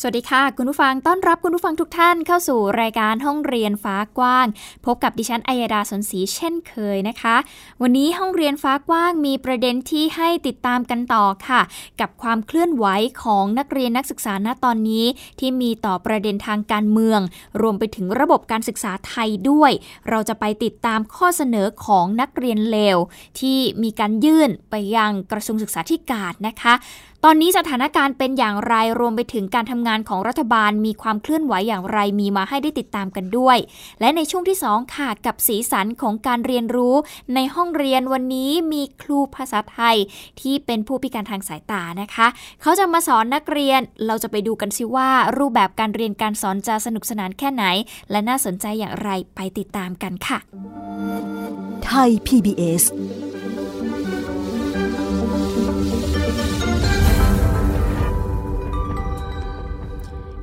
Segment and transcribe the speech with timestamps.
[0.00, 4.46] สวัสดีค่ะ คุณผู้ฟังต้อนรับคุณผู้ฟังทุกท่านเข้าสู่รายการห้องเรียนฟ้ากว้าง
[4.84, 7.36] พบกับดิฉันอัยดาสนศรีเช่นเคยนะคะ
[7.82, 11.60] วันนี้ห้องเรียนฟ้ากว้างมีประเด็นที่ให้ติดตามกันต่อค่ะ
[12.00, 12.86] กับความเคลื่อนไหว
[13.22, 15.06] ของนักเรียนนักศึกษาณตอนนี้
[15.40, 17.20] ที่มีต่อประเด็นทางการเมือง
[17.60, 19.72] รวมไปถึงระบบการศึกษาไทยด้วย
[20.08, 22.98] เราจะไปติดตามข้อเสนอของนักเรียนเลว
[23.40, 26.74] ที่มีการยื่นไปยังกระทรวงศึกษาธิการนะคะ
[27.24, 33.56] ตอนนี้สถานการณ์เป็นอย่างไรรวมไปถึงการทำงานของรัฐบาลมีความเคลื่อนไหวอย่างไรมีมาให้ได้ติดตามกันด้วย
[34.00, 36.94] และในช่วงที่ 2 ค่ะกับสีสันของการเรียนรู้
[37.34, 39.96] ในห้องเรียนวันนี้มีครูภาษาไทย
[40.40, 42.26] ที่เป็นผู้พิการทางสายตานะคะ
[42.62, 47.64] เขาจะมาสอนนักเรียนเราจะไปดูกันซิว่า รูปแบบการเรียนการสอนจะสนุกสนานแค่ไหน
[48.10, 50.38] และน่าสนใจอย่างไรไปติดตามกันค่ะ
[51.84, 52.82] ไทย PBS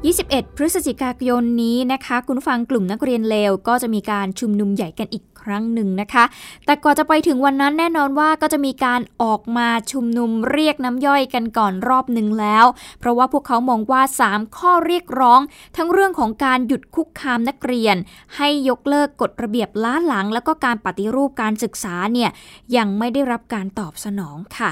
[0.06, 6.24] 21 พฤศจิกายนนี้นะคะ คุณฟังกลุ่มนักเรียนเลวก็จะมีการชุมนุมใหญ่กันอีกครั้งหนึ่งนะคะ
[6.66, 12.66] แต่ก่อนจะไปถึงวันนั้นแน่นอนว่าก็จะมีการออกมาชุมนุมเรียกน้ำย่อยกันก่อนรอบหนึ่งแล้ว
[13.00, 15.40] เพราะว่าพวกเขามองว่า 3 ข้อเรียกร้อง
[15.78, 17.96] ทั้งเรื่องของการหยุดคุกคามนักเรียน
[18.36, 22.30] ให้ยกเลิกกฎระเบียบล้าหลัง แล้วก็การปฏิรูปการศึกษาเนี่ย
[22.78, 24.72] ยังไม่ได้รับการตอบสนองค่ะ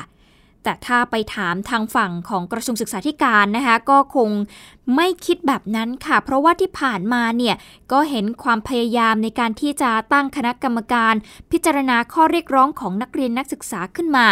[0.64, 4.30] แต่ถ้าไปถามทางฝั่งของกระทรวงศึกษาธิการนะคะก็คง
[4.95, 7.56] ไม่คิดแบบนั้นค่ะ เพราะว่าที่ผ่านมาเนี่ย
[7.92, 11.14] ก็เห็นความพยายามในการที่จะตั้งคณะกรรมการ
[11.52, 14.28] พิจารณาข้อเรียกร้องของนักเรียนนักศึกษาขึ้นมา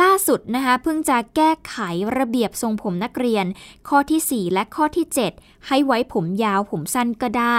[0.00, 1.76] ล่าสุดนะคะเพิ่งจะแก้ไข
[2.18, 3.46] ระเบียบทรงผมนักเรียน
[3.88, 5.06] ข้อที่ 4 และข้อที่
[5.36, 7.58] 7 ให้ไว้ผมยาวผมสั้นก็ได้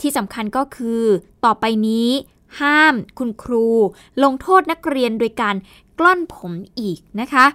[0.00, 1.02] ที่สำคัญก็คือ
[1.44, 2.08] ต่อไปนี้
[2.60, 3.66] ห้ามคุณครู
[4.22, 5.56] ลงโทษนักเรียนโดยการ
[5.98, 7.46] กล้อนผมอีกนะคะ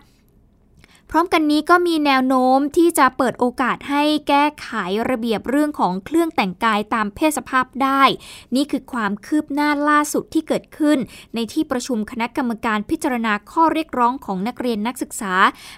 [1.12, 4.70] พร้อมกันนี้ก็มีแนวโน้มที่จะเปิดโอกาสให้แก้ไข
[5.10, 8.04] ระเบียบเรื่องของเครื่องแต่งกายตามเพศสภาพได้
[8.56, 10.98] นี่คือความคืบหน้าล่าสุดที่เกิดขึ้น
[11.36, 15.34] ในที่ประชุมคณะกรรมการพิจารณาข้อเรียกร้องของนักเรียนนักศึกษา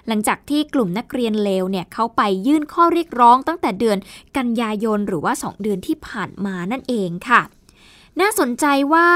[0.06, 3.98] หลังจากที่กลุ่มนักเรียนเลวเนี่ยเขาไปยื่นข้อเรียกร้องตั้งแต่เดือน
[4.36, 7.42] กันยายนหรือว่า 2 เดือนที่ผ่านมานั่นเองค่ะ
[8.20, 9.08] น่าสนใจว่า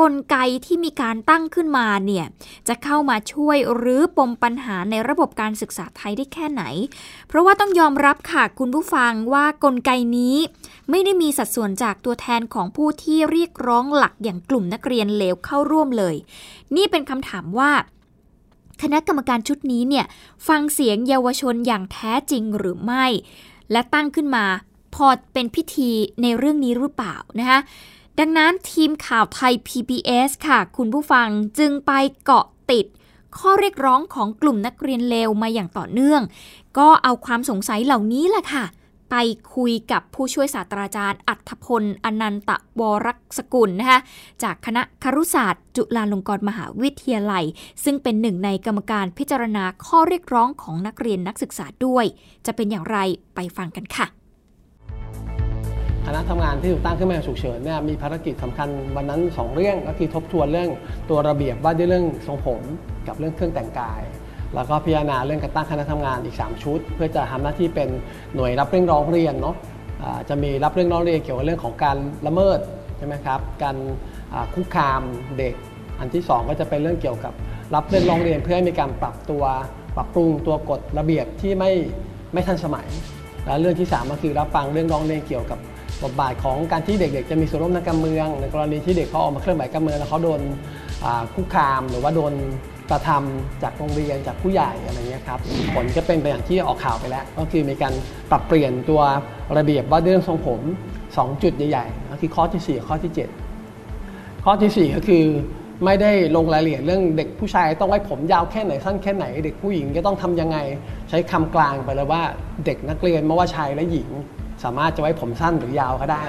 [0.00, 0.36] กลไก
[0.66, 2.26] ที่มีการตั้งขึ้นมาเนี่ย
[2.68, 6.62] จะเข้ามาช่วยหรือปมปัญหาในระบบการศึกษาไทยได้แค่ไหน
[7.28, 10.36] เพราะว่าต้องยอมรับค่ะคุณผู้ฟังว่ากลไกนี้
[10.90, 16.16] ไม่ได้มีสัดส่วนจากตัวแทนของผู้ที่เรียกร้องหลักอย่างกลุ่มนักเรียนเลวเข้าร่วมเลย
[16.76, 17.70] นี่เป็นคำถามว่า
[18.82, 20.06] คณะกรรมการชุดนี้เนี่ย
[20.48, 23.06] ฟังเสียงเยาวชนอย่างแท้จริงหรือไม่
[23.72, 24.44] และตั้งขึ้นมา
[24.94, 25.90] พอเป็นพิธี
[26.22, 27.60] ในเรื่องนี้หรือเปล่านะคะ
[28.18, 31.92] ดังนั้นทีมข่าวไทย PBS ค่ะ คุณผู้ฟังจึงไป
[32.24, 32.86] เกาะติด
[33.38, 36.22] ข้อเรียกร้องของกลุ่มนักเรียนเลวมาอย่างต่อเนื่อง
[36.78, 38.64] ก็เอาความสงสัยเหล่านี้แหละค่ะ
[39.10, 39.14] ไป
[39.54, 44.00] คุยกับผู้ช่วยศาสตราจารย์ อัธพล อนันตวรักษกุลนะคะ
[44.42, 47.44] จากคณะครุศาสตร์ จุฬาลงกรณ์มหาวิทยาลัย
[47.84, 52.04] ซึ่งเป็นหนึ่งในกรรมการพิจารณาข้อเรียกร้องของนักเรียนนักศึกษาด้วย
[52.46, 52.98] จะเป็นอย่างไร
[53.34, 54.17] ไปฟังกันค่ะ
[56.10, 60.70] คณะทำงานที่ถูกตั้งขึ้นมาฉุกเฉินเนี่ยมีภารกิจสำคัญวันนั้น 2 เรื่องก็คือทบทวนเรื่อง
[61.10, 62.62] ตัวระเบียบว่าด้วยเรื่องทรงผม
[63.08, 64.00] กับเรื่องเครื่องแต่งกาย
[64.54, 67.88] แล้วก็พิจารณาเรื่องการตั้งคณะทำงานอีก 3 ชุด เพื่อจะทำหน้าที่เป็น
[68.34, 69.56] หน่วยรับเรื่องร้องเรียนเนาะ
[70.28, 72.58] จะมีรับเรื่องร้องเรียนเกี่ยวกับเรื่องของการละเมิด
[72.98, 73.76] ใช่ไหมครับการ
[74.54, 75.02] คุกคาม
[75.38, 75.54] เด็ก
[75.98, 77.32] อันที่ 2 ก็จะเป็นเรื่องเกี่ยวกับ
[77.74, 79.44] รับเรื่องร้องเรียนเพื่อให้มีการปรับตัว
[79.96, 81.72] ปรับปรุงตัวกฎระเบียบที่ไม่
[82.32, 82.86] ไม่ทันสมัย
[83.46, 85.58] และเรื่องที่ 3 ก็คือรับฟังเรื่องร้องเรียนเกี่ยวกับ
[86.04, 90.40] บทบาทของการที่เด็กๆ จะมีส่วนร่วมทางการเมือง ในกรณีที่เด็กเขาออกมาเคลื่อนไหวการเมืองแล้วเขาโดน
[91.34, 92.32] คุกคามหรือว่าโดน
[92.90, 95.38] กระทำจากโรงเรียนจากผู้ใหญ่อะไรเงี้ยครับ
[95.74, 97.92] ผลจะเป็นไปอย่างที่ออกข่าวไปแล้ว ก็คือมีการ
[98.30, 99.02] ปรับเปลี่ยนตัว
[99.58, 100.60] ระเบียบว่าเรื่องทรงผม
[101.00, 103.12] 2 จุดใหญ่ๆก็คือข้อที่ 4 ข้อที่
[103.76, 105.24] 7 ข้อที่ 4 ก็คือ
[105.84, 110.58] ไม่ได้ลงรายละเอียดเรื่องเด็กผู้ชายต้องไว้ผมยาวแค่ไหนสั้นแค่ไหน เด็กผู้หญิงจะต้องทำยังไง
[111.08, 112.22] ใช้คำกลางไปเลยว่า
[112.66, 114.08] เด็กนักเรียนไม่ว่าชายและหญิง
[114.64, 116.22] สามารถจะไว้ผมสั้นหรือยาวก็ได้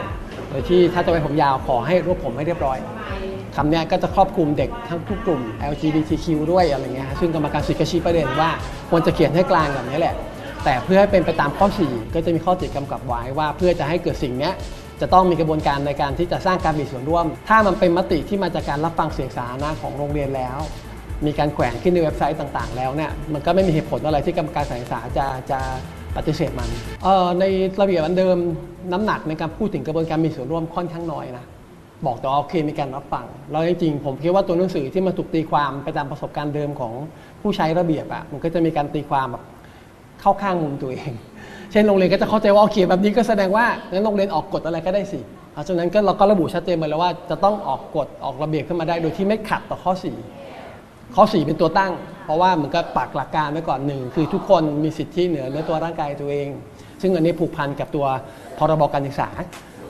[0.50, 2.78] โดยที่ถ้าจะไว้ผมยาวขอให้รวบผมให้เรียบร้อย
[3.56, 5.42] คำนี้ก็จะครอบคลุมเด็กทั้งทุกกลุ่ม
[5.72, 8.50] LGBTQ ด้วยอะไรเงี้ยซึ่งกรรมการสิทธิชี้ประเด็นว่า
[8.90, 10.16] ควรจะเขียนให้กลางแบบนี้แหละ
[10.64, 14.52] แต่เพื่อให้เป็นไปตามข้อ 4 ก็จะมีข้อติดกำกับไว้ว่า เพื่อจะให้เกิดสิ่งนี้
[15.02, 20.58] จะต้องมีกระบวนการในการที่จะสร้างการมีส่วนร่วม ถ้ามันเป็นมติที่มาจากการรับฟังเสียงสาธารณะของโรงเรียนแล้ว
[21.26, 25.60] มีการแขวนขึ้นในเว็บไซต์ต่าง ๆ แล้วเนี่ยมันก็ไม่มีเหตุผลอะไรที่กรรมการสานศึกษาจะจะ
[26.18, 26.70] ปฏิเสธมัน
[27.40, 27.44] ใน
[27.82, 28.38] ระเบียบอันเดิม
[28.92, 31.46] น้ำหนักในการพูดถึงกระบวนการมีส่วนร่วมค่อนข้างน้อยนะ
[32.06, 36.94] บอกแต่ว่าโอเคมีการรับฟังแล้วจริงๆผมคิดว่าตัวหนังสือที่มันถูกตีความไปตามประสบการณ์เดิมของ
[37.42, 39.44] ผู้ใช้ระเบียบอะมันก็จะมีการตีความแบบ
[40.22, 41.12] เข้าข้างมุมตัวเอง
[41.72, 45.20] เช่นโรงเรียนก็จะเข้าใจว่าโอเคแบบนี้ก็แสดงว่างั้นโรงเรียนออกกฎอะไรก็ได้สิ
[45.54, 50.49] เพราะฉะนั้นก็เราก็ระบุชัดเจนมาแล้วว่าจะต้องออกกฎออกระเบียบขึ้นมาได้โดยที่ไม่ขัดต่อข้อ4
[51.16, 51.94] ข้อ 4 เป็นตัวตั้ง
[52.26, 56.50] เพราะว่ามันก็ปักหลักการไว้ก่อนหนึ่งคือทุกคนมีสิทธิเหนือเนื้อตัวร่างกายตัวเอง
[57.02, 58.06] ซึ่งอันนี้ผูกพันกับตัว
[58.58, 59.30] พรบการศึกษา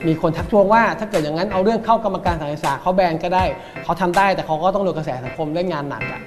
[0.06, 3.44] มีคนทักท้วงว่าถ้าเกิดอย่างนั้นเอาเรื่องเข้ากรรมการการศึกษาเขาแบนก็ได้
[3.84, 6.18] เขาทำได้แต่เขาก็ต้องโดนกระแสสังคมเรื่องงานหนักอะ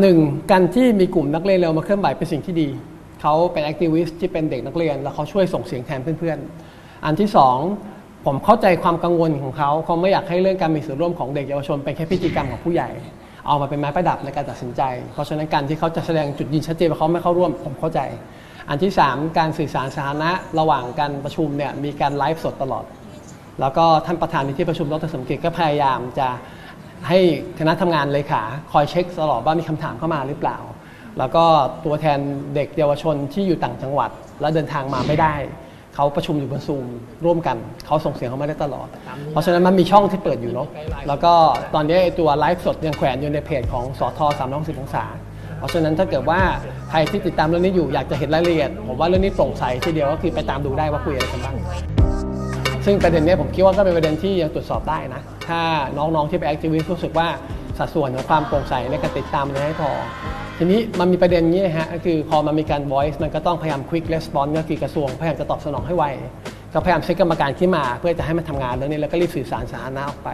[0.00, 0.18] หนึ่ง
[0.50, 2.68] การที่มีกลุ่มนักเรียนเร็วมาเคลื่อนไหวเป็นสิ่งที่ดี
[3.22, 7.56] เขาเป็นแอคทิวิสต์ที่เป็นเด็กนักเรียน แล้วเขาช่วยส่งเสียงแทนเพื่อนๆ อันที่สอง
[8.26, 12.88] ผมเข้าใจความกังวลของเขาเขาไม่อยากให้เรื่องการมีส่วนร่วมของเด็กเยาวชนเป็นแค่พิธีกรรมของผู้ใหญ่
[13.46, 14.82] เอามาเป็นไม้ประดับในการตัดสินใจ
[15.12, 18.00] เพราะฉะนั้นการที่เขาจะแสดงจุดยืนชัดเจนว่าเขาไม่เข้าร่วมผมเข้าใจ
[18.68, 22.84] อันที่ 3 การสื่อสารสาธารณะระหว่างการประชุมเนี่ยมีการไลฟ์สดตลอด
[23.60, 26.28] แล้วก็ท่านประธานในที่ประชุมดรสมเกียรติก็พยายามจะ
[27.08, 27.18] ให้
[27.58, 28.42] คณะทำงานเลขา
[28.72, 30.58] คอยเช็คตลอดว่ามีคำถามเข้ามาหรือเปล่า
[31.18, 31.44] แล้วก็
[31.84, 32.18] ตัวแทน
[32.54, 35.34] เด็กเยาวชนที่อยู่ต่างจังหวัด และเดินทางมาไม่ได้
[35.94, 36.86] เขาประชุมอยู่บนซูม
[37.24, 37.56] ร่วมกัน
[37.86, 38.88] เขาส่งเสียงเขาไม่ได้ตลอด
[39.30, 40.68] เพราะฉะนั้นมันมีช่องที่เปิดอยู่เนาะ
[41.08, 41.32] แล้วก็
[41.74, 45.04] ตอนนี้ตัวไลฟ์สดยังแขวนอยู่ในเพจของสทสามร้อยสิบองศา
[45.58, 46.40] เพราะฉะนั้นถ้าเกิดว่า
[46.90, 51.56] ใครที่ติดตามเรื่องนี้อยู่อยากจะเห็นรายละเอียด ผมว่าเรื่องนี้โปร่งใสทีเดียวก็คือไปตามดูได้ว่าคุยอะไรกันบ้าง
[52.84, 55.60] ซึ่งประเด็นนี้ผมคิดว่าก็เป็นประเด็นที่ยังตรวจสอบได้นะ ถ้า
[55.98, 57.28] น้องๆที่เป็น activist รู้สึกว่า
[57.78, 59.90] สัดส่วนของความโปร่งใสในการติดตามมันไม่พอ
[60.58, 66.04] ทีนี้มันมีประเด็นนี้ฮะก็คือพอมันมีการ voice มันก็ต้องพยายาม quick response ก็คือกระทรวงพยายามจะตอบสนองให้ไว
[66.72, 70.30] ก็พยายามเช็คกรรมการขึ้นมาเพื่อจะให้มันทำงานเรื่องนี้แล้วก็รีบสื่อสารสาธารณะออกไป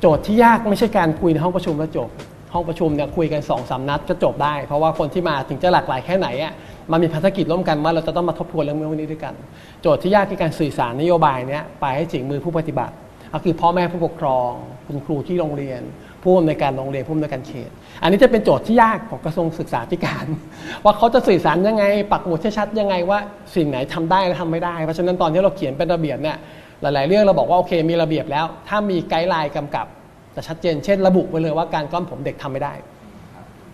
[0.00, 2.08] โจทย์ที่ยากไม่ใช่การคุยในห้องประชุมแล้วจบ
[2.54, 6.52] ห้องประชุมเนี่ยคุยกัน2อสนัดก็จบได้ เพราะว่าคนที่มาถึงจะหลากหลายแค่ไหนอะ
[6.90, 9.34] มันมีภารกิจร่วมกันว่าเราจะต้องมาทบทวนเรื่องนี้ด้วยกัน
[9.82, 12.94] โจทย์ที่ยากคือการสื่อสารนโยบายเนี้ยไปให้ถึงมือผู้ปฏิบัติ
[13.32, 14.50] ก็คือพ่อแม่ผู้ปกครอง
[14.86, 15.82] คุณครูที่โรงเรียน
[16.22, 17.70] ผู้อำนวยการโรงเรียนผู้อำนวยการเขต
[18.02, 20.26] อันนี้จะเป็นโจทย์ที่ยากของกระทรวงศึกษาธิการ
[20.84, 23.18] ว่าเขาจะสื่อสารยังไง ปักหมุดชัดยังไงว่า
[23.56, 26.36] สิ่งไหนทำได้และทำไม่ได้ เพราะฉะนั้นตอนที่เราเขียนเป็นระเบียบเนี่ย
[26.82, 29.86] หลาย ๆ เรื่องเราบอกว่าโอเคมีระเบียบแล้ว ถ้ามีไกด์ไลน์กำกับ
[30.34, 32.74] จะชัดเจน เช่น ระบุไปเลยว่าการก้อนผมเด็กทำไม่ได้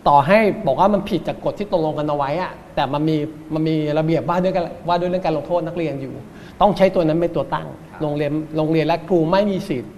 [0.09, 3.17] ต่อให้บอกว่ามันผิดจากกฎที่ตกลงกันเอาไว้อะแต่มันมี
[3.55, 6.15] มันมีระเบียบว่าด้วยกันว่าด้วยเรื่องการลงโทษนักเรียนอยู่
[6.61, 7.69] ต้องใช้ตัวนั้นเป็นตัวตั้ง
[8.03, 9.93] โรงเรียนโรงเรียนและครูไม่มีสิทธิ์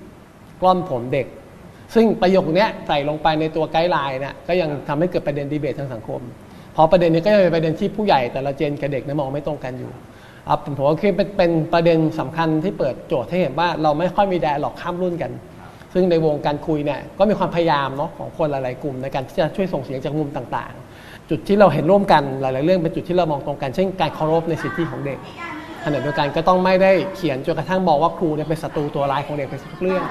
[0.61, 1.27] กล้อนผมเด็ก
[1.95, 6.21] ซึ่งประโยคนี้ใส่ลงไปในตัวไกด์ไลน์เนี่ยก็ยังทำให้เกิดประเด็นดีเบตทางสังคม
[6.77, 9.91] พราะประเด็นนี้ก็ยังเป็นประเด็นที่ผู้ใหญ่แต่ละเจนกับเด็กนมองไม่ตรงกันอยู่
[10.65, 15.31] ผมถือว่าคือเป็นประเด็นสำคัญที่เปิดโจทย์ให้เห็นว่าเราไม่ค่อยมีแดร์หลอกข้ามรุ่นกัน
[15.95, 20.73] ซึ่งในวงการคุยเนี่ยก็มีความพยายามเนาะของคนหลาย ๆ กลุ่ม ในการที่จะช่วยส่งเสียงจากมุมต่าง
[21.03, 25.19] ๆ จุดที่เราเห็นร่วมกันหลาย ๆ เรื่องเป็นจุดที่เรามองตรงกัน เช่นการเคารพในสิทธิของเด็ก
[25.85, 30.05] ขณะเดียวกันก็ต้องไม่ได้เขียนจนกระทั่งบอกว่าครูเนี่ยเป็นศัตรูตัวร้ายของเด็กไปทุกเรื่อง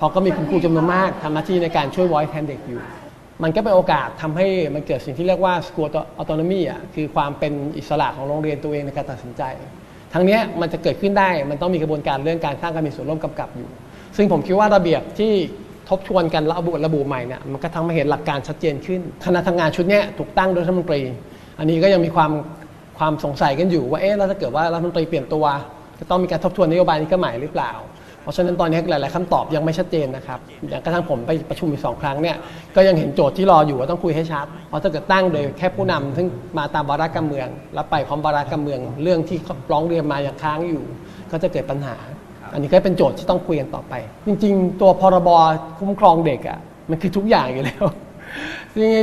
[0.00, 2.80] พราะก็มีคุณครูจำนวนมากทำหน้าที่ในการช่วยไว้แทนเด็กอยู่
[3.42, 9.42] มันก็เป็นโอกาสทำให้มันเกิดสิ่งที่เรียกว่า school autonomy อะคือความเป็นอิสระของโรงเรียนตัวเองในการตัดสินใจ
[10.12, 13.68] ทั้งนี้มันจะเกิดขึ้นได้ มันต้องมีกระบวนการเรื่องการสร้างการมีส่วนร่วมกำกับอยู่
[14.16, 15.32] ซึ่งผมคิดว่าระเบียบที่
[15.88, 21.00] ทบทวนกันระบุระบุใหม่เนี่ยมันก็ทำให้เห็นหลักการชัดเจนขึ้น คณะทำงานชุดนี้ถูกตั้งโดยรัฐมนตรี
[21.58, 22.30] อันนี้ก็ยังมีความ
[22.98, 25.44] ความสงสัยกันอยู่ว่าเอ๊ะแล้วถ้าเกิดว่ารัฐมนตรีเปลี่ยนตัว
[26.00, 27.70] จะต้องมีการทบทวนนโยบายนี้ก็ใหม่หรือเปล่า
[28.22, 32.36] เพราะฉะนั้นตอนนี้หลายๆคำตอบยังไม่ชัดเจนนะครับอย่างกระทั่งผมไปประชุมอีกสองครั้งเนี่ย
[32.76, 36.26] ก็ยังเห็นโจทย์ที่รออยู่ว่าต้องคุยให้ชัด เพราะถ้าเกิดตั้งโดยแค่ผู้นำซึ่ง
[36.58, 39.38] มาตามวาระการเมือง แล้วไปพร้อมวาระการเมือง เรื่องที่
[39.72, 40.84] ร้องเรียนมาอย่างค้างอยู่
[41.30, 41.96] ก็จะเกิดปัญหา
[42.52, 43.94] อันนี้ก็เป็นโจทย์ที่ต้องคุยกันต่อไป
[44.26, 45.28] จริง ๆ ตัวพรบ
[45.78, 46.58] คุ้มครองเด็กอะ
[46.90, 47.84] มันคือทุกอย่างอยู่แล้ว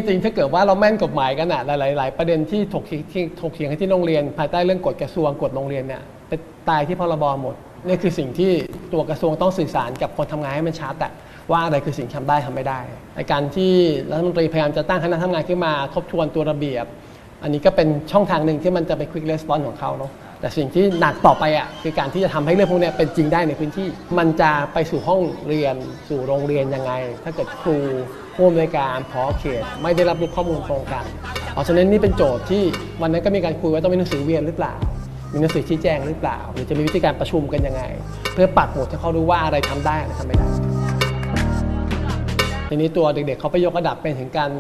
[0.08, 6.32] จริงๆถ้าเกิดว่าเราแม่นกฎหมายกันอะหลาย ๆ ประเด็นที่ถกเถียงถกเถียงกันที่โรงเรียน ภายใต้เรื่องกฎกระทรวงกฎโรงเรียนเนี่ยไป
[6.70, 7.56] ตายที่พรบหมด
[7.86, 8.52] นี่คือสิ่งที่
[8.94, 11.12] ตัวกระทรวงต้องสื่อสารกับคนทำงานให้มันชัดอะ
[11.52, 12.80] ว่าอะไรคือสิ่งทำได้ทำไม่ได้
[13.16, 13.74] ในการที่
[14.12, 16.86] รัฐมนตรีพยายามจะตั้งคณะทำงานขึ้นมาทบทวนตัวระเบียบ
[17.44, 25.76] อันนี้ก็เป็นช่องทางหนึ่งที่มันจะเป็น quick response ของเขาเนาะแต่สิ่งที่หนักต่อไปอะคือการที่จะทำให้เรื่องพวกนี้เป็นจริงได้ในพื้นที่ มันจะไปสู่ห้องเรียน
[26.10, 26.92] สู่โรงเรียนยังไง
[27.24, 27.78] ถ้าเกิดครู
[28.36, 31.06] ผู้อำนวยการพอเขต ไม่ได้รับรู้ข้อมูลตรงกัน
[31.54, 32.64] เพราะฉะนั้นนี่เป็นโจทย์ที่
[33.02, 34.74] วันนั้นก็มีการคุยว่าต้องมีหนังสือเวียนหรือเปล่า
[35.32, 37.84] มีหนังสือชี้แจงหรือเปล่า หรือจะมีวิธีการประชุมกันยังไง
[38.34, 40.48] เพื่อปักหมุดให้เขารู้ว่าอะไรทำได้อะไรทำไม่ได้
[42.70, 44.52] ทีนี้ตัวเด็กๆเขาไปยกระดับเป็นถึงการ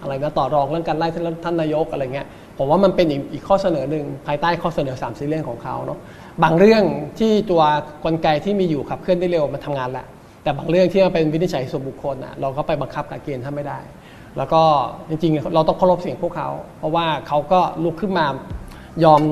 [0.00, 1.08] อะไรนะต่อรองเรื่องการไล่
[1.44, 2.26] ท่านนายกอะไรเงี้ย
[2.58, 5.98] ผมว่ามันเป็นอีกอีกข้อเสนอหนึ่งภายใต้ข้อเสนอ3ามสี่เรื่องของเขาเนาะ
[6.42, 6.82] บางเรื่อง
[7.18, 7.62] ที่ตัว
[8.04, 10.06] กลไกที่มีอยู่ขับเคลื่อนได้เร็วมันทำงานแหละ
[10.42, 13.78] แต่บางเรื่องที่มันเป็นวินิจฉัยส่วนบุคคลอะเราก็ไปบังคับกับเกณฑ์ท่านไม่ได้
[14.36, 14.62] แล้วก็
[15.08, 18.26] จริงๆ เราต้องเคารพเสียงพวกเขา เพราะว่าเขาก็ลุกขึ้นมา
[19.04, 19.22] ยอม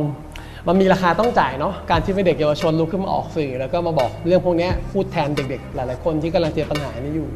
[0.68, 7.28] มันมีราคาต้องจ่ายเนาะการที่เด็กเยาวชนลุกขึ้นมาออกสื่อ แล้วก็มาบอกเรื่องพวกนี้พูดแทนเด็กๆ หลายๆคนที่กำลังเจอปัญหานี้อยู่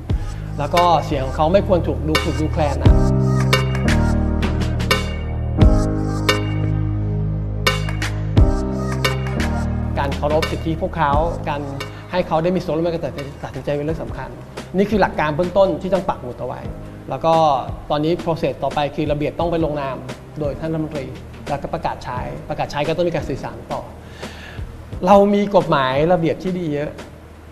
[0.59, 2.92] แล้วก็เสียงของเขาไม่ควรถูกดูถูกดูแคลนนะ
[9.99, 11.12] การเคารพสิทธิพวกเขา
[11.49, 11.61] การ
[12.11, 13.04] ให้เขาได้มีส่วนร่วมในการ
[13.45, 14.28] ตัดสินใจเป็นเรื่องสำคัญ
[14.76, 16.61] นี่คือหลักการเบื้องต้นที่ต้องปักหมุดเอาไว้
[17.11, 17.35] แล้วก็
[17.90, 19.97] ตอนนี้ process ต่อไปคือระเบียบต้องไปลงนาม
[20.40, 21.06] โดยท่านรัฐมนตรี
[21.49, 23.83] แล้วก็ประกาศใช้ ประกาศใช้ก็ต้องมีการสื่อสารต่อ
[25.07, 26.91] เรามีกฎหมายระเบียบที่ดีเยอะ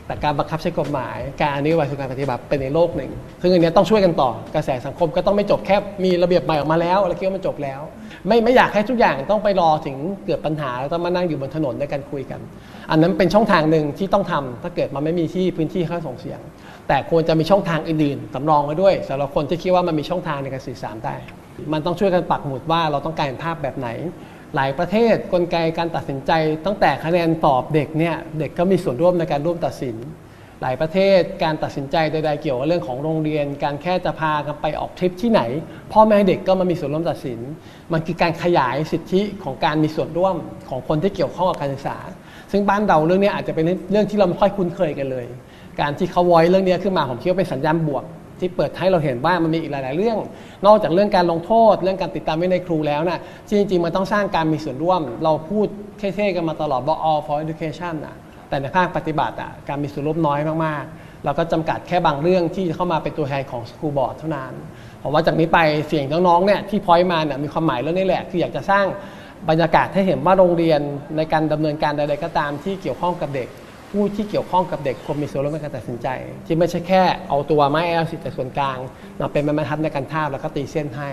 [0.07, 3.11] แต่การบังคับใช้กฎหมาย การอนุวัยสู่การปฏิบัติเป็นในโลกหนึ่ง
[3.43, 7.81] ซึ่งอันนี้ต้องช่วยกันต่อกระแสสังคมก็ต้องไม่จบแค่มีระเบียบใหม่ออกมาแล้วแล้วคิดว่ามันจบแล้ว
[8.27, 9.97] ไม่ไม่อยากให้ทุกอย่างต้องไปรอถึง
[10.27, 12.41] เกิดปัญหาแล้วต้องมานั่งอยู่บนถนนในการคุยกัน
[12.91, 16.41] อันนั้นเป็นช่องทางหนึ่งที่ต้องทำถ้าเกิดมันไม่มีที่พื้นที่เข้าส่งเสียง
[16.89, 21.17] แต่ควรจะมีช่องทางอื่นๆสำรองไว้ด้วยสำหรับคนที่คิดว่ามันมีช่องทางในการสื่อสารได้
[21.73, 23.89] มันต้องช่วยกันปักหมุดว่าเราต้องการภาพแบบไหน
[24.55, 26.33] หลายประเทศกลไกการตัดสินใจ
[26.65, 29.97] ตั้งแต่คะแนนตอบเด็กเนี่ยเด็กก็มีส่วนร่วมในการร่วมตัดสิน
[30.63, 35.43] หลายประเทศการตัดสินใจใดๆเกี่ยวกับเรื่องของโรงเรียน การแค่จะพากันไปออกทริปที่ไหน
[35.93, 37.39] พ่อแม่เด็กก็มามีส่วนร่วมตัดสิน
[37.93, 40.35] มันคือการขยายสิทธิของการมีส่วนร่วม
[40.69, 41.97] ของคนที่เกี่ยวข้องกับการศึกษา
[42.53, 45.27] ซึ่งบ้านเราเรื่องนี้อาจจะเป็นเรื่องที่เราไม่ค่อยคุ้นเคยกันเลย
[45.81, 48.05] การที่เขาไว้เรื่องนี้ขึ้นมาผมคิดว่าเป็นสัญญาณบวก
[48.45, 50.19] ที่เปิดให้เราเห็นว่ามันมีอีกหลาย ๆ เรื่อง
[50.67, 55.67] นอกจากเรื่องการลงโทษ เรื่องการติดตามวินัยครูแล้วนะจริง ๆ มันต้องสร้างการมีส่วนร่วม เราพูด
[55.99, 58.17] เท่ๆกันมาตลอดว่า all for education นะ
[58.49, 64.53] แต่ในภาคปฏิบัติอะการมีส่วนร่วมน้อยมากๆ เราก็จำกัดแค่บางเรื่องที่เข้ามาเป็นตัวแทนของสกูบอร์ดเท่านั้น
[65.03, 65.59] ผมว่าจากนี้ไป
[65.89, 68.87] เสียงน้องๆเนี่ยที่พอยมาเนี่ยมีความหมายเรื่องนี้แหละ คืออยากจะสร้าง
[69.49, 70.81] บรรยากาศให้เห็นว่าโรงเรียน
[71.17, 73.49] ในการดำเนินการใดๆก็ตามที่เกี่ยวข้องกับเด็ก
[73.95, 76.09] ผู้ที่เกี่ยวข้องกับเด็กควรมีส่วนร่วมในการตัดสินใจ
[76.47, 78.79] ที่ไม่ใช่แค่เอาตัวไม้แอลสิแต่ส่วนกลาง
[79.21, 81.11] มาเป็นไม้บรรทัดในการทาบแล้วก็ตีเส้นให้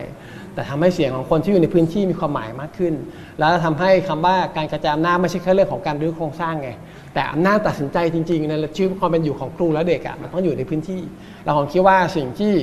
[0.54, 2.94] แต่ทำให้เสียงของคนที่อยู่ในพื้นที่มีความหมายมากขึ้น
[3.40, 6.70] แล้วทำให้คำว่าการกระจายอำนาจไม่ใช่แค่เรื่องของการรื้อโครงสร้างไง
[7.14, 11.02] แต่อำนาจตัดสินใจจริงๆในชีวิตความเป็นอยู่ของครูและเด็กอะมันต้องอยู่ในพื้นที่
[11.44, 12.54] เราผมคิดว่าสิ่งที่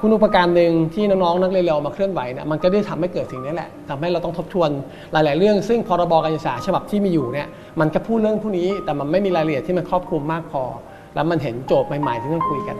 [0.00, 4.70] คุณอุปการหนึ่งที่น้องๆนักเรียนเรามาเคลื่อนไหวเนี่ยมันก็ได้ทำให้เกิดสิ่งนี้แหละทำให้เราต้องทบทวน
[5.12, 7.48] หลาย ๆ เรื่อง ซึ่งพรบการศึกษาฉบับที่มีอยู่เนี่ย
[7.80, 10.62] มันก็พูดเรื่องพวกนี้ แต่มันไม่มีรายละเอียดที่มันครอบคลุมมากพอ
[11.14, 12.76] แล้วมันเห็นโจทย์ใหม่ๆที่ต้องคุยกัน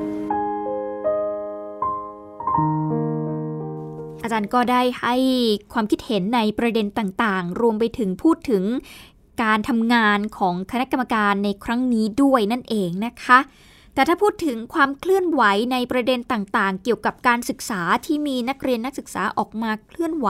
[4.22, 5.14] อาจารย์ก็ได้ให้
[5.72, 8.64] ความคิดเห็นในประเด็นต่างๆ รวมไปถึงพูดถึง
[9.42, 13.38] การทำงานของคณะกรรมการในครั้งนี้ด้วยนั่นเองนะคะ
[13.94, 20.28] แต่ถ้าพูดถึงความเคลื่อนไหวในประเด็นต่างๆ เกี่ยวกับการศึกษาที่มีนักเรียนนักศึกษาออกมาเคลื่อนไหว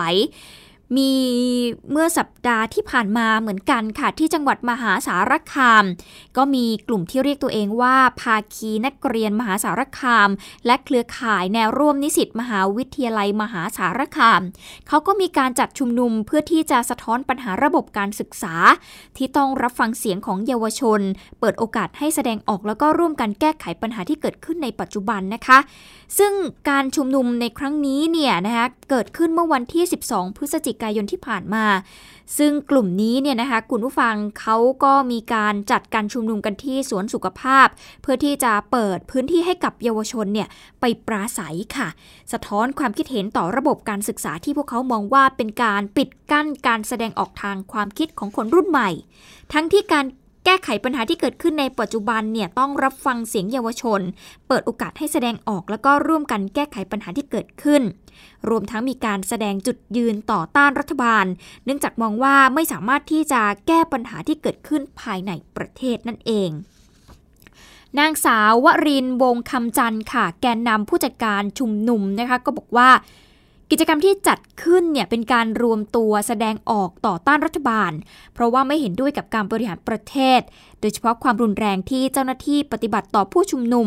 [0.96, 1.12] มี
[1.90, 5.84] เมื่อสัปดาห์ที่ผ่านมาเหมือนกันค่ะ ที่จังหวัดมหาสารคาม
[6.36, 10.28] ก็มีกลุ่มที่เรียกตัวเองว่าภาคีนักเรียนมหาสารคาม
[10.66, 14.40] และเครือข่ายแนวร่วมนิสิตมหาวิทยาลัยมหาสารคาม
[14.88, 18.54] เขาก็มีการจัดชุมนุมเพื่อที่จะสะท้อนปัญหาระบบการศึกษา
[19.16, 21.00] ที่ต้องรับฟังเสียงของเยาวชน
[21.40, 25.58] เปิดโอกาสให้แสดงออกแล้วก็ร่วมกันแก้ไขปัญหาที่เกิดขึ้นในปัจจุบันนะคะ
[26.18, 26.32] ซึ่ง
[26.70, 31.66] การชุมนุมในครั้งนี้เนี่ยนะคะเกิดขึ้นเมื่อวันที่ 12 พฤศจิกายนที่ผ่านมา
[32.38, 37.66] ซึ่งกลุ่มนี้เนี่ยนะคะคุณผู้ฟังเขาก็มีการจัดการชุมนุมกันที่สวนสุขภาพ
[38.02, 40.48] เพื่อที่จะเปิดพื้นที่ให้กับเยาวชนเนี่ย
[40.80, 41.88] ไปปราศัยค่ะ
[42.32, 48.90] สะท้อนความคิดเห็นต่อระบบการศึกษาที่พวกเขามองว่าเป็นการปิดกั้นการแสดงออกทางความคิดของคนรุ่นใหม่
[49.52, 50.06] ทั้งที่การ
[50.44, 54.00] แก้ไขปัญหาที่เกิดขึ้นในปัจจุบันเนี่ยต้องรับฟังเสียงเยาวชน
[54.48, 57.82] เปิดโอกาสให้แสดงออกแล้วก็ร่วมกันแก้ไขปัญหาที่เกิดขึ้น
[58.48, 61.26] รวมทั้งมีการแสดงจุดยืนต่อต้านรัฐบาล
[61.64, 66.50] เนื่องจากมองว่าไม่สามารถที่จะแก้ปัญหาที่เกิดขึ้นภายในประเทศนั่นเอง
[67.98, 72.90] นางสาววรินวงคำจันทร์ค่ะ แกนนำผู้จัดการชุมนุมนะคะ ก็บอกว่า
[73.74, 77.92] กิจกรรมที่จัดขึ้นเนี่ยเป็นการรวมตัวแสดงออกต่อต้านรัฐบาล
[78.34, 80.40] เพราะว่าไม่เห็นด้วยกับการบริหารประเทศ
[80.80, 83.86] โดยเฉพาะความรุนแรงที่เจ้าหน้าที่ปฏิบัติต่อผู้ชุมนุม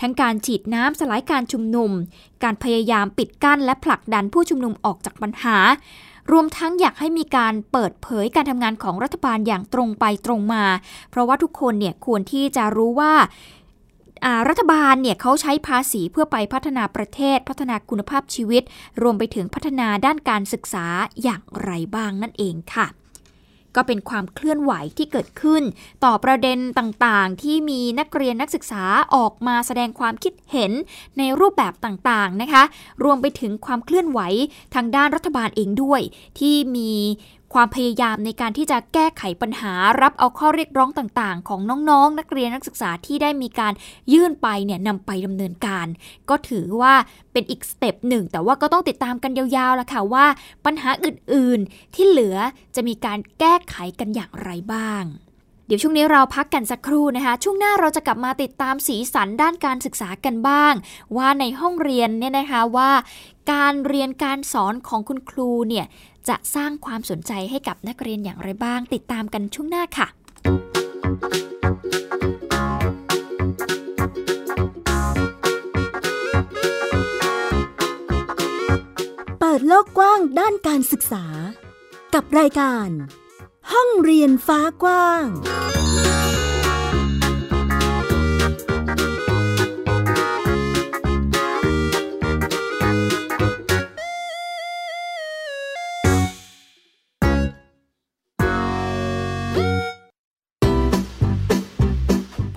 [0.00, 1.90] ทั้งการฉีดน้ำสลายการชุมนุม
[2.42, 5.56] การพยายามปิดกั้นและผลักดันผู้ชุมนุมออกจากปัญหา
[6.32, 10.64] รวมทั้งอยากให้มีการเปิดเผยการทำงานของรัฐบาลอย่างตรงไปตรงมา
[11.10, 13.14] เพราะว่าทุกคนเนี่ยควรที่จะรู้ว่า
[14.48, 18.62] รัฐบาลเนี่ยเขาใช้ภาษีเพื่อไปพัฒนาประเทศ พัฒนาคุณภาพชีวิต
[19.02, 20.86] รวมไปถึงพัฒนาด้านการศึกษา
[21.22, 22.88] อย่างไรบ้างนั่นเองค่ะ
[23.76, 25.62] ก็เป็นความเคลื่อนไหวที่เกิดขึ้น
[26.04, 30.72] ต่อประเด็นต่างๆ ที่มีนักเรียนนักศึกษาออกมาแสดงความคิดเห็น
[31.18, 32.62] ในรูปแบบต่างๆนะคะ
[33.04, 34.20] รวมไปถึงความเคลื่อนไหว
[34.74, 36.00] ทางด้านรัฐบาลเองด้วย
[36.38, 36.92] ที่มี
[37.54, 39.72] ความพยายามในการที่จะแก้ไขปัญหา
[40.02, 41.60] รับเอาข้อเรียกร้องต่างๆ ของ
[41.90, 43.72] น้องๆนักเรียนนักศึกษาที่ได้มีการ
[44.12, 45.86] ยื่นไปเนี่ยนำไปดำเนินการ
[46.28, 46.94] ก็ถือว่า
[47.32, 50.26] เป็นอีกสเต็ปหนึ่งแต่ว่าก็ต้องติดตามกันยาวๆละค่ะว่า
[50.64, 52.36] ปัญหาอื่นๆ ที่เหลือ
[52.74, 55.04] จะมีการแก้ไขกันอย่างไรบ้าง
[55.66, 60.74] เดี๋ยวช่วงนี้เราพักกันสักครู่นะคะ ช่วงหน้าเราจะกลับมาติดตามสีสันด้านการศึกษากันบ้าง
[61.16, 62.90] ว่าในห้องเรียนเนี่ยนะคะว่า
[63.52, 65.86] การเรียนการสอนของคุณครูเนี่ย
[66.28, 70.08] จะสร้างความสนใจให้กับนักเรียนอย่างไรบ้าง ติดตามกันช่วงหน้าค่ะ
[79.38, 81.24] เปิดโลกกว้างด้านการศึกษา
[82.14, 82.88] กับรายการ
[83.72, 85.24] ห้องเรียนฟ้ากว้าง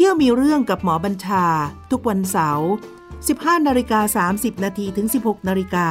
[0.00, 1.44] เที่ยวมีเรื่องกับหมอบัญชา
[1.90, 2.70] ทุกวันเสาร์
[3.18, 5.88] 15นาฬิกา30นาทีถึง 16นาฬิกา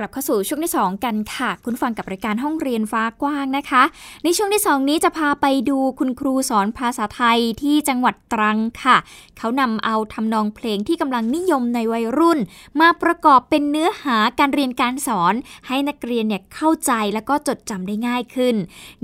[0.00, 3.82] กลับเข้าสู่ช่วงที่ 2 กันค่ะ คุณฟังกับรายการห้องเรียนฟ้ากว้างนะคะ
[4.24, 8.96] ในช่วงที่ 2 นี้จะพาไปดูคุณครูสอนภาษาไทยที่จังหวัดตรังค่ะ
[9.38, 12.38] เขานำเอาทำนองเพลงที่กำลังนิยมในวัยรุ่น
[12.80, 15.34] มาประกอบเป็นเนื้อหาการเรียนการสอน
[15.66, 18.54] ให้นักเรียนเนี่ยเข้าใจแล้วก็จดจำได้ง่ายขึ้น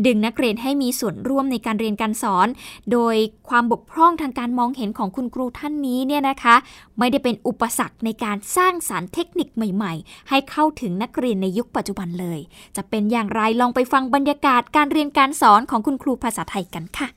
[0.06, 2.48] ดึงนักเรียนให้มีส่วนร่วมในการเรียนการสอน
[2.92, 3.16] โดย
[3.50, 6.54] ความบกพร่องทางการมองเห็นของคุณครูท่านนี้เนี่ยนะคะ
[6.98, 12.40] ไม่ได้เป็นอุปสรรคในการสร้างสารรค์เทคนิคใหม่ ๆ ให้เข้าถึงนักเรียนในยุคปัจจุบันเลย
[12.76, 17.08] จะเป็นอย่างไรลองไปฟังบรรยากาศการเรียนการสอนของคุณครูภาษาไทยกันค่ะ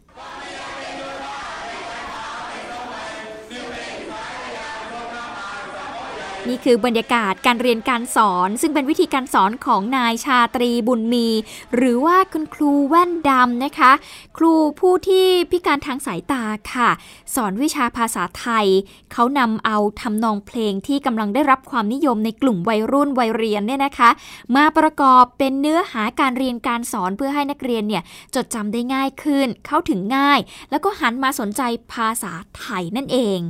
[6.49, 11.27] นี่คือบรรยากาศการเรียนการสอน ซึ่งเป็นวิธีการสอนของนายชาตรีบุญมี
[11.75, 13.91] หรือว่าคุณครูแว่นดำนะคะ
[14.37, 16.89] ครูผู้ที่พิการทางสายตาค่ะ
[17.35, 18.67] สอนวิชาภาษาไทย
[19.13, 24.09] เขานำเอาทำนองเพลงที่กำลังได้รับความนิยมในกลุ่มวัยรุ่นวัยเรียนเนี่ยนะคะ
[24.55, 28.03] มาประกอบเป็นเนื้อหาการเรียนการสอนเพื่อให้นักเรียนเนี่ย
[28.35, 30.39] จดจำได้ง่ายขึ้น เข้าถึงง่าย
[30.71, 31.61] แล้วก็หันมาสนใจ
[31.93, 33.41] ภาษาไทยนั่นเอง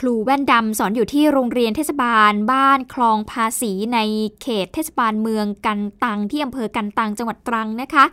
[0.00, 3.98] ครูแว่นดำสอนอยู่ที่โรงเรียนเทศบาล บ้านคลองภาษีใน
[4.42, 8.04] เขตเทศบาลเมืองกันตังที่อำเภอกันตังจังหวัดตรังนะคะ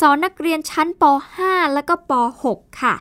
[0.00, 1.02] สอนนักเรียนชั้นป
[1.38, 2.12] .5 แล้วก็ป
[2.44, 2.94] .6 ค่ะ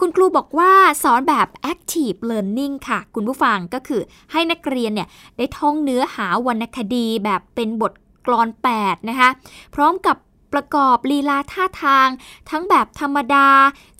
[0.00, 4.02] คุณครูบอกว่าสอนแบบ active learning ค่ะ คุณผู้ฟังก็คือ
[4.32, 7.92] ให้นักเรียนเนี่ยได้ท่องเนื้อหาวรรณคดีแบบเป็นบท
[8.26, 9.30] กลอน 8 นะคะ
[9.74, 10.16] พร้อมกับ
[10.52, 12.08] ประกอบลีลาท่าทาง
[12.50, 13.48] ทั้งแบบธรรมดา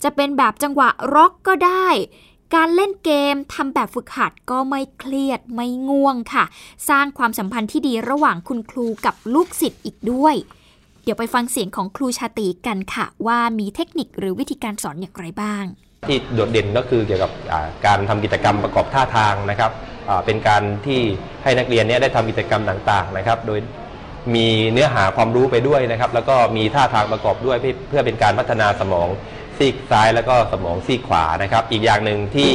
[0.03, 1.87] จะเป็นแบบจังหวะร็อกก็ได้
[2.53, 6.45] การเล่นเกมทำแบบฝึกหัดก็ไม่เครียดไม่ง่วงค่ะ
[6.89, 10.35] สร้างความสัมพันธ์ที่ดีระหว่างคุณครูกับลูกศิษย์อีกด้วย
[11.03, 15.63] เดี๋ยวไปฟังเสียงของครูชาติกันค่ะ ว่ามีเทคนิคหรือวิธีการสอนอย่างไรบ้าง
[16.09, 17.31] ที่โดดเด่นก็คือเกี่ยวกับ
[17.85, 19.71] การทำกิจกรรมประกอบท่าทางนะครับ
[20.25, 20.99] เป็นการที่
[21.43, 23.59] ให้นักเรียนเนี่ยได้ทำกิจกรรมต่างๆนะครับ โดย
[24.35, 27.57] มีเนื้อหาความรู้ไปด้วยนะครับ แล้วก็มีท่าทางประกอบด้วย
[27.89, 29.07] เพื่อเป็นการพัฒนาสมอง
[29.57, 32.51] ซีกซ้ายแล้วก็สมองซีกขวานะครับ อีกอย่างหนึ่งที่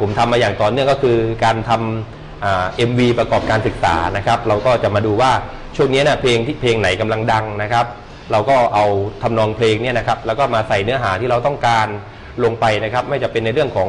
[0.00, 5.32] ผมทำมาอย่างต่อเนื่องก็คือการทำ MV ประกอบการศึกษานะครับ เราก็จะมาดูว่า
[5.76, 7.86] ช่วงนี้นะเพลงที่เพลงไหนกำลังดังนะครับ
[8.32, 8.86] เราก็เอา
[9.22, 11.86] ทำนองเพลงเนี่ยนะครับแล้วก็มาใส่เนื้อหาที่เราต้องการ
[12.44, 13.88] ลงไปนะครับ ไม่จะเป็นในเรื่องของ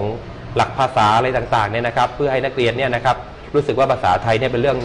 [0.55, 3.17] หลักภาษาอะไรต่างๆเนี่ยนะครับ เพื่อให้นักเรียนเนี่ยนะครับ
[3.55, 4.77] รู้สึกว่าภาษาไทยเนี่ยเป็นเรื่อง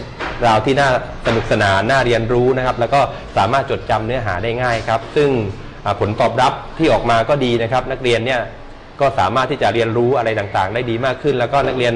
[0.45, 0.89] ราวที่น่า
[1.25, 3.01] สนุกสนานน่าเรียนรู้นะครับ แล้วก็
[3.37, 5.29] สามารถจดจำเนื้อหาได้ง่ายครับ ซึ่ง
[5.99, 8.41] ผลตอบรับที่ออกมาก็ดีนะครับ นักเรียนเนี่ย
[8.99, 11.93] ก็สามารถที่จะเรียนรู้อะไรต่างๆ ได้ดีมากขึ้น แล้วก็นักเรียน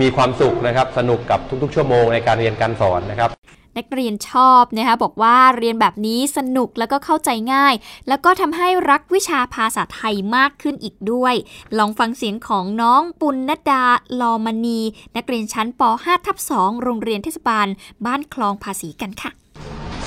[0.00, 3.30] มีความสุขนะครับ สนุกกับทุกๆ ชั่วโมงในการเรียนการสอนนะครับ
[3.78, 7.74] นักเรียนชอบนะคะบอกว่าเรียนแบบนี้สนุกแล้วก็เข้าใจง่าย
[8.08, 11.34] แล้วก็ทำให้รักวิชาภาษาไทยมากขึ้นอีกด้วย
[11.78, 13.84] ลองฟังเสียงของน้องปุณณดา
[14.20, 14.80] ลอมณี
[15.16, 17.66] นักเรียนชั้นป .5 ทับ2โรงเรียนเทศบาล
[18.06, 19.30] บ้านคลองภาษีกันค่ะ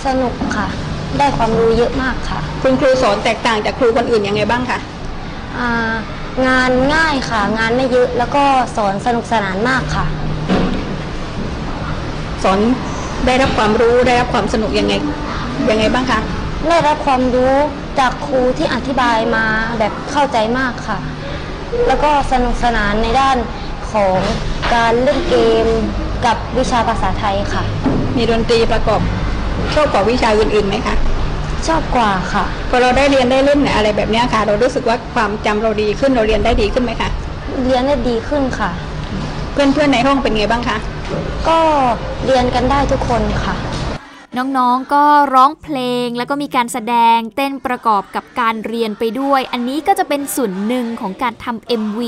[0.05, 4.79] สนุกค่ะ ได้ความรู้เยอะมากค่ะ คุณครูสอนแตกต่างจากครูคนอื่นยังไงบ้างคะ
[5.57, 5.93] อ่า
[6.47, 8.43] งานง่ายค่ะ งานไม่เยอะแล้วก็
[8.77, 10.05] สอนสนุกสนานมากค่ะ
[12.43, 12.59] สอน
[13.25, 14.93] ได้รับความรู้ได้รับความสนุกยังไง
[15.69, 16.19] ยังไงบ้างคะ
[16.69, 17.55] ได้รับความรู้
[17.99, 19.45] จากครูที่อธิบายมา
[19.79, 20.99] แบบเข้าใจมากค่ะ
[21.87, 23.37] แล้วก็สนุกสนานในด้าน
[23.91, 24.17] ของ
[24.73, 25.67] การเล่นเกม
[26.25, 27.63] กับวิชาภาษาไทยค่ะ
[28.17, 29.01] มีดนตรีประกอบ
[29.73, 30.95] ชอบกว่าวิชาอื่นๆไหมคะ
[31.67, 37.09] ชอบกว่าค่ะ พอเราได้เรียนได้เล่นอะไรแบบเนี้ยค่ะ เรารู้สึกว่าความจำเราดีขึ้นเราเรียนได้ดีขึ้นไหมคะ
[37.65, 38.69] เรียนได้ดีขึ้นค่ะ
[39.51, 40.77] เพื่อนๆในห้องเป็นไงบ้างคะ
[41.47, 41.59] ก็
[42.25, 43.55] เรียนกันได้ทุกคนค่ะ
[44.37, 51.99] น้องๆก็ร้องเพลงแล้วก็มีการแสดงเต้นประกอบกับการเรียนไปด้วย อันนี้ก็จะเป็นส่วนหนึ่งของการทำ MV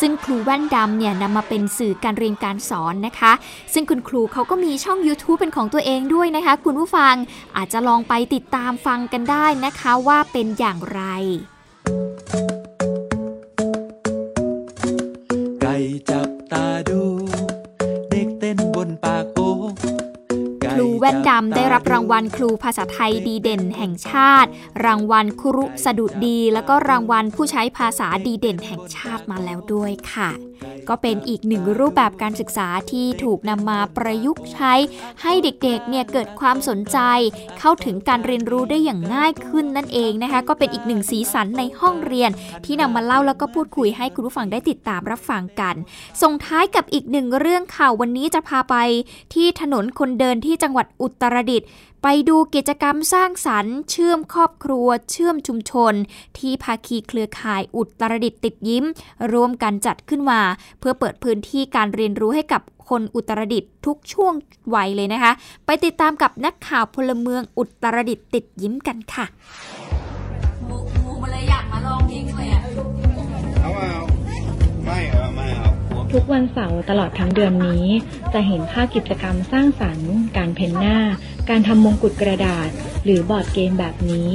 [0.00, 3.32] ซึ่งครูแว่นดำเนี่ยนำมาเป็นสื่อการเรียนการสอนนะคะ
[3.72, 7.14] ซึ่งคุณครูเขาก็มีช่อง YouTube เป็นของตัวเองด้วยนะคะ คุณผู้ฟัง
[7.56, 11.02] อาจจะลองไปติดตามฟังกันได้นะคะว่าเป็นอย่างไร
[12.63, 24.50] ไแว่นดำได้รับรางวัลครูภาษาไทยดีเด่นแห่งชาติ
[24.84, 30.30] รางวัลครุสดุดี แล้วก็รางวัลผู้ใช้ภาษาดีเด่นแห่งชาติมาแล้วด้วยค่ะ
[30.88, 34.72] ก็เป็นอีกหนึ่งรูปแบบการศึกษาที่ถูกนำมาประยุกต์ใช้
[35.22, 36.98] ให้เด็กๆ เนี่ยเกิดความสนใจ
[37.58, 42.30] เข้าถึงการเรียนรู้ได้อย่างง่ายขึ้นนั่นเองนะคะ ก็เป็นอีกหนึ่งสีสันในห้องเรียน
[42.64, 45.74] ที่นำมาเล่าแล้วก็พูดคุยให้คุณผู้ฟังได้ติดตามรับฟังกัน
[46.22, 48.76] ส่งท้ายกับอีกหนึ่งเรื่องข่าววันนี้จะพาไป
[49.34, 51.68] ที่ถนนคนเดินที่จังหวัดอุตรดิตถ์
[52.06, 55.94] ไปดูกิจกรรมสร้างสรรค์ เชื่อมครอบครัว เชื่อมชุมชน
[56.38, 58.84] ที่ภาคีเครือข่ายอุตรดิตถ์ติดยิ้ม
[59.32, 60.40] ร่วมกันจัดขึ้นมา
[60.78, 64.34] เพื่อเปิดพื้นที่การเรียนรู้ให้กับคนอุตรดิตถ์ทุกช่วง
[64.74, 65.32] วัยเลยนะคะ
[65.66, 69.26] ไปติดตามกับนักข่าวพลเมืองอุตรดิตถ์ติดยิ้มกันค่ะ
[75.14, 77.84] ทุุกวันเสาร์ตลอดทั้งเดือนนี้
[78.34, 80.98] จะเห็นภาพกิจกรรมสร้างสรรค์ การเพ้นหน้า
[81.50, 82.68] การทำมงกุฎกระดาษ
[83.04, 84.32] หรือบอร์ดเกมแบบนี้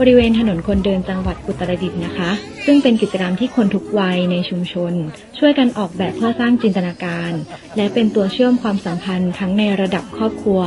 [0.00, 2.30] บริเวณถนนคนเดินจังหวัดอุตรดิตถ์นะคะ
[2.66, 4.92] ซึ่งเป็นกิจกรรมที่คนทุกวัยในชุมชน
[5.38, 7.32] ช่วยกันออกแบบเพื่อสร้างจินตนาการ
[7.76, 10.60] และเป็นตัวเชื่อมความสัมพันธ์ทั้งในระดับครอบครัว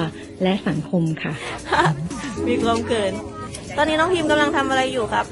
[0.44, 1.34] และสังคมค่ะ
[2.48, 3.12] มีความเกิน
[3.78, 5.26] ตอนนี้น้องพิมพ์กำลังทำอะไรอยู่ครับ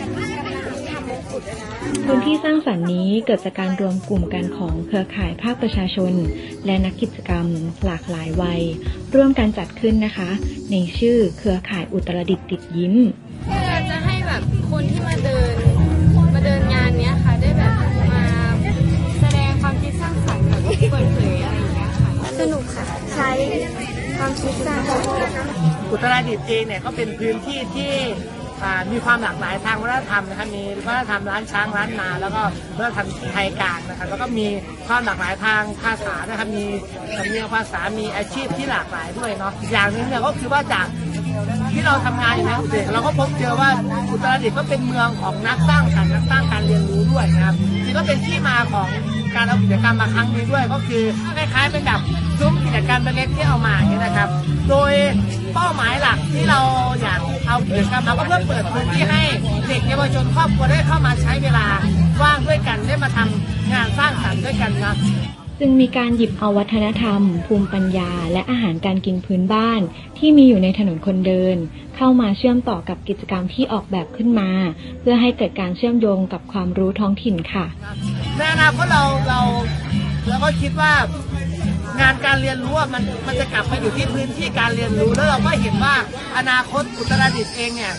[0.00, 0.30] กำลัง
[0.90, 1.42] ทำมงกุฎ
[2.04, 6.12] พื้นที่สร้างสรรค์นี้เกิดจากการรวมกลุ่มกันของเครือข่ายภาคประชาชน
[6.66, 7.46] และนักกิจกรรม
[7.84, 8.62] หลากหลายวัย
[9.14, 10.30] ร่วมกันจัดขึ้นนะคะ
[10.70, 12.94] ในชื่อเครือข่ายอุตรดิตถ์ติดยิ้ม
[13.66, 15.54] อยากจะให้แบบคนที่มาเดิน
[16.34, 17.72] มาเดินงานเนี้ยค่ะ ได้แบบ
[18.12, 18.24] มา
[19.20, 23.30] แสดงความคิดสร้างสรรค์แบบเปิดเผยอะไรอย่างเงี้ยค่ะสนุกค่ะใช้
[24.18, 25.06] ความคิดสร้างสรรค์
[25.90, 28.37] อุตรดิตถ์เองเนี่ยก็เป็นพื้นที่ที่อ่า
[28.92, 32.42] มีความหลากหลายทางวัฒนธรรมนะครับมีวัฒนธรรมร้านช้างร้านนา แล้วก็
[32.76, 34.46] วัฒนธรรมไทยกลางนะครับแล้วก็มี
[34.86, 36.64] ความหลากหลายทางภาษานะครับมี
[37.16, 40.86] สำเนียงภาษามีอาชีพที่หลากหลายด้วยเนาะอย่างหนึงเนี่ยก็คือว่าจาก
[41.72, 43.70] ที่เราทำงานอยู่ในอุตรดิตถ์เราก็พบเจอว่า
[44.10, 48.88] อุตรดิตถ์ก็เป็นเมืองของนักสร้างสรรค์นักสร้างการเรียนรู้ด้วยนะครับนี่ก็เป็นที่มาของ
[49.34, 51.02] การเอากิจกรรมมาครั้งนี้ด้วย ก็คือ
[51.36, 52.00] คล้ายๆเป็นแบบ
[52.78, 54.28] ซุ้มกิจกรรมเล็กๆที่เอามาอย่างนี้ยนะครับ
[54.70, 54.92] โดย
[55.54, 56.60] เป้าหมายหลักที่เรา
[57.02, 59.22] อยากเอากิจกรรมมาก็เพื่อเปิดพื้นที่ให้
[59.66, 61.66] เด็กเยาวชนครอบครัวได้เข้ามาใช้เวลา
[62.22, 64.94] ว่างด้วยกันได้มาทำงานสร้างสรรค์ด้วยกันนะ
[65.60, 69.80] จึงมีการหยิบเอาวัฒนธรรม ภูมิปัญญา และอาหารการกินพื้นบ้าน
[70.18, 71.56] ที่มีอยู่ในถนนคนเดิน
[71.96, 74.50] เข้ามาเชื่อมต่อกับกิจกรรมที่ออกแบบขึ้นมา
[75.00, 77.66] เพื่อให้เกิดการเชื่อมโยงกับความรู้ท้องถิ่นค่ะ
[78.36, 79.40] ในอนาคตเราเรา
[80.28, 80.92] เราก็คิดว่า
[82.00, 85.94] งานการเรียนรู้อะมันมันจะกลับมาอยู่ที่พื้นที่การเรียนรู้แล้วเราก็เห็นว่า
[86.36, 87.94] อนาคตอุตรดิตถ์เองเนี่ย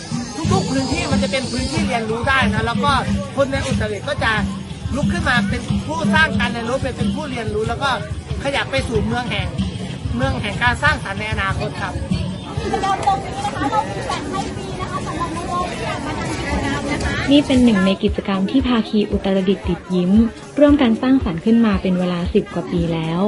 [0.52, 2.92] ทุกๆพื้นที่มันจะเป็นพื้นที่เรียนรู้ได้นะแล้วก็
[3.36, 4.32] คนในอุตรดิตถ์ก็จะ
[4.96, 7.90] ลุกขึ้นมาเป็นผู้สร้างการเรียนรู้เป็นเป็นผู้เรียนรู้ แล้วก็
[8.42, 9.46] ขยับไปสู่เมืองแห่ง
[10.16, 11.92] เมืองแห่งการสร้างสรรค์ในอนาคตครับ
[12.60, 20.12] กิจกรรมตรงนี้นะคะเรามีจัดให้ฟรีนะคะสำหรับน้องๆที่อยากมาทำกิจกรรมนะคะนี่เป็นหนึ่งในกิจกรรมที่ภาคีอุตรดิตถ์ติดยิ้ม
[20.58, 23.20] ร่วมกันสร้างสรรค์ขึ้นมาเป็นเวลา 10 กว่าปีแล้ว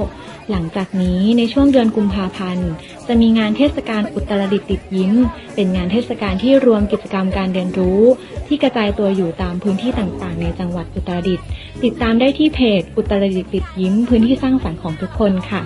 [0.52, 2.70] หลังจากนี้ในช่วงเดือนกุมภาพันธ์
[3.08, 5.12] จะมีงานเทศกาลอุตรดิตติดยิ้ม
[5.54, 8.00] เป็นงานเทศกาลที่รวมกิจกรรมการเรียนรู้
[8.46, 11.46] ที่กระจายตัวอยู่ตามพื้นที่ต่างๆ ในจังหวัดอุตรดิตถ์
[11.84, 15.62] ติดตามได้ที่เพจอุตรดิตติดยิ้ม พื้นที่สร้างสรรค์ของทุกคนค่ะ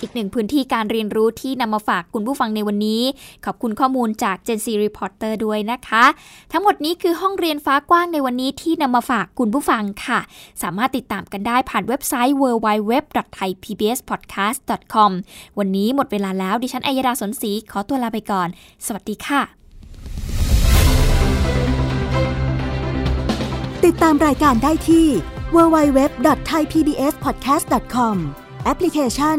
[0.00, 3.02] อีกหนึ่งพื้นที่การเรียนรู้ที่นำมาฝากคุณผู้ฟังในวันนี้
[3.44, 6.04] ขอบคุณข้อมูลจาก Gen C Reporter ด้วยนะคะ
[6.52, 10.20] ทั้งหมดนี้คือห้องเรียนฟ้ากว้างในวันนี้ที่นำมาฝากคุณผู้ฟังค่ะ
[10.62, 15.10] สามารถติดตามกันได้ผ่านเว็บไซต์ www.thaipbspodcast.com
[15.58, 18.48] วันนี้หมดเวลาแล้วดิฉันอัยดาสนศรีขอตัวลาไปก่อน
[18.86, 19.42] สวัสดีค่ะ
[23.84, 25.06] ติดตามรายการได้ที่
[25.54, 28.16] www.thaipbspodcast.com
[28.64, 29.38] แอปพลิเคชัน